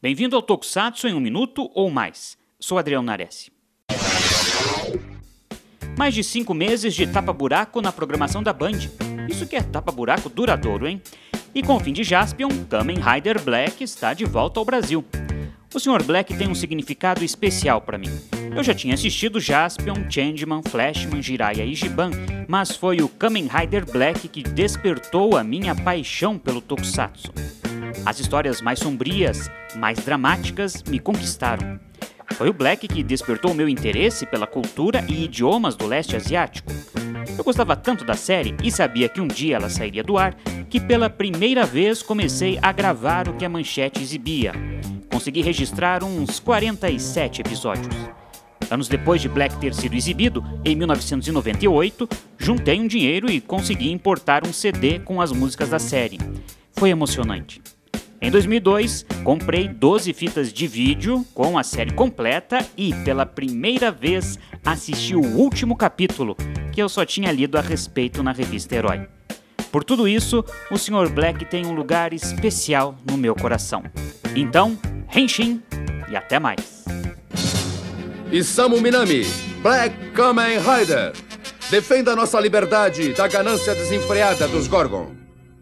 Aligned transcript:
Bem-vindo 0.00 0.36
ao 0.36 0.42
Tokusatsu 0.42 1.08
em 1.08 1.14
um 1.14 1.18
minuto 1.18 1.68
ou 1.74 1.90
mais. 1.90 2.38
Sou 2.60 2.78
Adriano 2.78 3.04
Nares. 3.04 3.50
Mais 5.96 6.14
de 6.14 6.22
cinco 6.22 6.54
meses 6.54 6.94
de 6.94 7.04
tapa-buraco 7.04 7.82
na 7.82 7.90
programação 7.90 8.40
da 8.40 8.52
Band. 8.52 8.78
Isso 9.28 9.44
que 9.44 9.56
é 9.56 9.60
tapa-buraco 9.60 10.28
duradouro, 10.28 10.86
hein? 10.86 11.02
E 11.52 11.64
com 11.64 11.74
o 11.74 11.80
fim 11.80 11.92
de 11.92 12.04
Jaspion, 12.04 12.48
Kamen 12.70 13.00
Rider 13.00 13.42
Black 13.42 13.82
está 13.82 14.14
de 14.14 14.24
volta 14.24 14.60
ao 14.60 14.64
Brasil. 14.64 15.04
O 15.74 15.80
Sr. 15.80 16.04
Black 16.04 16.32
tem 16.38 16.48
um 16.48 16.54
significado 16.54 17.24
especial 17.24 17.80
para 17.80 17.98
mim. 17.98 18.20
Eu 18.54 18.62
já 18.62 18.72
tinha 18.72 18.94
assistido 18.94 19.40
Jaspion, 19.40 20.08
Changeman, 20.08 20.62
Flashman, 20.62 21.20
Jiraiya 21.20 21.64
e 21.64 21.74
Giban, 21.74 22.12
mas 22.46 22.76
foi 22.76 22.98
o 22.98 23.08
Kamen 23.08 23.48
Rider 23.48 23.84
Black 23.84 24.28
que 24.28 24.44
despertou 24.44 25.36
a 25.36 25.42
minha 25.42 25.74
paixão 25.74 26.38
pelo 26.38 26.60
Tokusatsu. 26.60 27.32
As 28.08 28.18
histórias 28.18 28.62
mais 28.62 28.78
sombrias, 28.78 29.50
mais 29.76 29.98
dramáticas 29.98 30.82
me 30.84 30.98
conquistaram. 30.98 31.78
Foi 32.32 32.48
o 32.48 32.54
Black 32.54 32.88
que 32.88 33.02
despertou 33.02 33.52
meu 33.52 33.68
interesse 33.68 34.24
pela 34.24 34.46
cultura 34.46 35.04
e 35.06 35.24
idiomas 35.24 35.76
do 35.76 35.86
leste 35.86 36.16
asiático. 36.16 36.72
Eu 37.36 37.44
gostava 37.44 37.76
tanto 37.76 38.06
da 38.06 38.14
série 38.14 38.56
e 38.64 38.72
sabia 38.72 39.10
que 39.10 39.20
um 39.20 39.28
dia 39.28 39.56
ela 39.56 39.68
sairia 39.68 40.02
do 40.02 40.16
ar 40.16 40.34
que 40.70 40.80
pela 40.80 41.10
primeira 41.10 41.66
vez 41.66 42.02
comecei 42.02 42.58
a 42.62 42.72
gravar 42.72 43.28
o 43.28 43.34
que 43.34 43.44
a 43.44 43.48
manchete 43.48 44.02
exibia. 44.02 44.54
Consegui 45.12 45.42
registrar 45.42 46.02
uns 46.02 46.40
47 46.40 47.42
episódios. 47.42 47.94
Anos 48.70 48.88
depois 48.88 49.20
de 49.20 49.28
Black 49.28 49.54
ter 49.58 49.74
sido 49.74 49.94
exibido, 49.94 50.42
em 50.64 50.74
1998, 50.74 52.08
juntei 52.38 52.80
um 52.80 52.86
dinheiro 52.86 53.30
e 53.30 53.38
consegui 53.38 53.92
importar 53.92 54.46
um 54.46 54.52
CD 54.54 54.98
com 54.98 55.20
as 55.20 55.30
músicas 55.30 55.68
da 55.68 55.78
série. 55.78 56.18
Foi 56.72 56.88
emocionante. 56.88 57.60
Em 58.20 58.32
2002, 58.32 59.06
comprei 59.22 59.68
12 59.68 60.12
fitas 60.12 60.52
de 60.52 60.66
vídeo 60.66 61.24
com 61.32 61.56
a 61.56 61.62
série 61.62 61.92
completa 61.92 62.66
e, 62.76 62.92
pela 63.04 63.24
primeira 63.24 63.92
vez, 63.92 64.38
assisti 64.64 65.14
o 65.14 65.22
último 65.22 65.76
capítulo, 65.76 66.36
que 66.72 66.82
eu 66.82 66.88
só 66.88 67.04
tinha 67.04 67.30
lido 67.30 67.56
a 67.56 67.60
respeito 67.60 68.20
na 68.22 68.32
revista 68.32 68.74
Herói. 68.74 69.06
Por 69.70 69.84
tudo 69.84 70.08
isso, 70.08 70.44
o 70.70 70.76
Sr. 70.76 71.08
Black 71.10 71.44
tem 71.44 71.64
um 71.64 71.72
lugar 71.72 72.12
especial 72.12 72.96
no 73.08 73.16
meu 73.16 73.36
coração. 73.36 73.84
Então, 74.34 74.76
Henshin 75.14 75.62
e 76.10 76.16
até 76.16 76.40
mais. 76.40 76.84
Isamu 78.32 78.80
Minami, 78.80 79.22
Black 79.62 79.94
Kamen 80.10 80.58
Rider. 80.58 81.12
Defenda 81.70 82.16
nossa 82.16 82.40
liberdade 82.40 83.12
da 83.12 83.28
ganância 83.28 83.74
desenfreada 83.74 84.48
dos 84.48 84.66
Gorgon. 84.66 85.27